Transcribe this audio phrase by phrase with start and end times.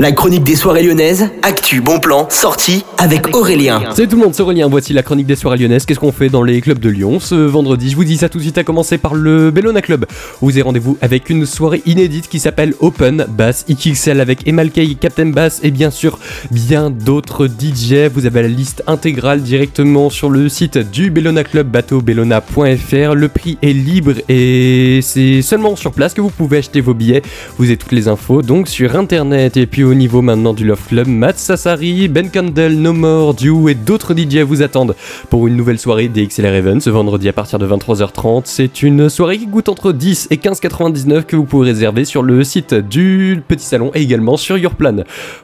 [0.00, 3.82] La chronique des soirées lyonnaises, actu, bon plan, sortie avec Aurélien.
[3.94, 5.84] Salut tout le monde, c'est Aurélien, voici la chronique des soirées lyonnaises.
[5.84, 7.90] Qu'est-ce qu'on fait dans les clubs de Lyon ce vendredi?
[7.90, 10.06] Je vous dis ça tout de suite à commencer par le Bellona Club.
[10.40, 15.26] Vous avez rendez-vous avec une soirée inédite qui s'appelle Open Bass XXL avec Emalkei, Captain
[15.26, 16.18] Bass et bien sûr
[16.50, 18.08] bien d'autres DJ.
[18.10, 23.14] Vous avez la liste intégrale directement sur le site du Bellona Club, bateaubellona.fr.
[23.14, 27.20] Le prix est libre et c'est seulement sur place que vous pouvez acheter vos billets.
[27.58, 30.86] Vous avez toutes les infos donc sur internet et puis au niveau maintenant du Love
[30.86, 34.94] Club, Matt Sassari, Ben Candle, No More, Dew et d'autres DJ vous attendent
[35.30, 38.42] pour une nouvelle soirée des XLR Event ce vendredi à partir de 23h30.
[38.44, 42.44] C'est une soirée qui coûte entre 10 et 15,99 que vous pouvez réserver sur le
[42.44, 44.98] site du Petit Salon et également sur Yourplan.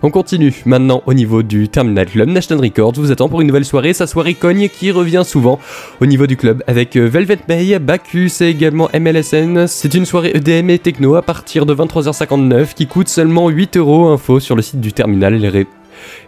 [0.05, 2.29] On continue maintenant au niveau du Terminal Club.
[2.29, 5.59] National Records vous attend pour une nouvelle soirée, sa soirée cogne qui revient souvent
[6.01, 9.67] au niveau du club avec Velvet Bay, Bacchus et également MLSN.
[9.67, 14.07] C'est une soirée EDM et techno à partir de 23h59 qui coûte seulement 8 euros.
[14.07, 15.67] Info sur le site du terminal.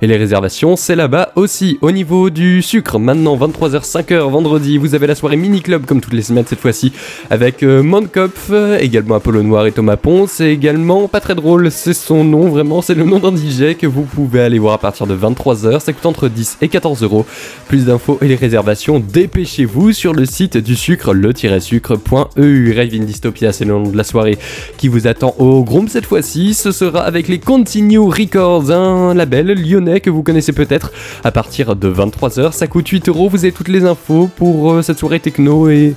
[0.02, 1.78] Et les réservations, c'est là-bas aussi.
[1.80, 6.00] Au niveau du sucre, maintenant 23h 5h vendredi, vous avez la soirée mini club comme
[6.00, 6.92] toutes les semaines cette fois-ci
[7.30, 11.94] avec euh, Monkopf, également Apollo Noir et Thomas Ponce et également pas très drôle, c'est
[11.94, 15.06] son nom vraiment, c'est le nom d'un DJ que vous pouvez aller voir à partir
[15.06, 17.26] de 23h, ça coûte entre 10 et 14 euros.
[17.68, 22.74] Plus d'infos et les réservations, dépêchez-vous sur le site du sucre, le-sucre.eu.
[22.76, 24.38] Rave in Dystopia, c'est le nom de la soirée
[24.76, 26.54] qui vous attend au Groom cette fois-ci.
[26.54, 30.92] Ce sera avec les Continue Records, un label lyonnais que vous connaissez peut-être
[31.24, 32.52] à partir de 23h.
[32.52, 33.28] Ça coûte 8 euros.
[33.28, 35.94] Vous avez toutes les infos pour euh, cette soirée techno et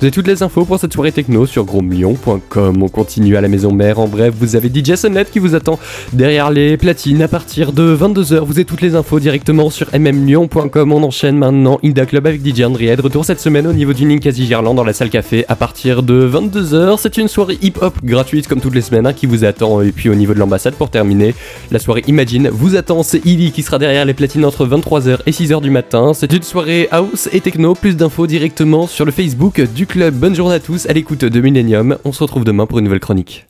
[0.00, 2.82] vous avez toutes les infos pour cette soirée techno sur grosmillon.com.
[2.82, 3.98] On continue à la maison mère.
[3.98, 5.78] En bref, vous avez DJ Sunnet qui vous attend
[6.14, 8.38] derrière les platines à partir de 22h.
[8.38, 10.92] Vous avez toutes les infos directement sur mmlyon.com.
[10.94, 12.96] On enchaîne maintenant Inda Club avec DJ Andrea.
[12.96, 16.02] De retour cette semaine au niveau du Ninkasi Gerland dans la salle café à partir
[16.02, 16.96] de 22h.
[16.98, 19.82] C'est une soirée hip-hop gratuite comme toutes les semaines hein, qui vous attend.
[19.82, 21.34] Et puis au niveau de l'ambassade pour terminer,
[21.70, 23.02] la soirée Imagine vous attend.
[23.02, 26.12] C'est Illy qui sera derrière les platines entre 23h et 6h du matin.
[26.14, 27.74] C'est une soirée house et techno.
[27.74, 30.14] Plus d'infos directement sur le Facebook du club.
[30.14, 31.98] Bonne journée à tous à l'écoute de Millennium.
[32.04, 33.38] On se retrouve demain pour une nouvelle chronique.